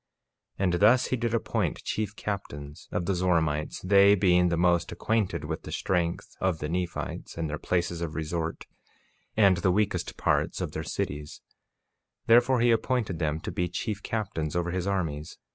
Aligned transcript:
48:5 0.57 0.63
And 0.65 0.73
thus 0.81 1.05
he 1.05 1.15
did 1.15 1.31
appoint 1.35 1.83
chief 1.83 2.15
captains 2.15 2.87
of 2.91 3.05
the 3.05 3.13
Zoramites, 3.13 3.81
they 3.81 4.15
being 4.15 4.49
the 4.49 4.57
most 4.57 4.91
acquainted 4.91 5.45
with 5.45 5.61
the 5.61 5.71
strength 5.71 6.35
of 6.41 6.57
the 6.57 6.67
Nephites, 6.67 7.37
and 7.37 7.47
their 7.47 7.59
places 7.59 8.01
of 8.01 8.15
resort, 8.15 8.65
and 9.37 9.57
the 9.57 9.69
weakest 9.69 10.17
parts 10.17 10.59
of 10.59 10.71
their 10.71 10.81
cities; 10.83 11.41
therefore 12.25 12.61
he 12.61 12.71
appointed 12.71 13.19
them 13.19 13.39
to 13.41 13.51
be 13.51 13.69
chief 13.69 14.01
captains 14.01 14.55
over 14.55 14.71
his 14.71 14.87
armies. 14.87 15.37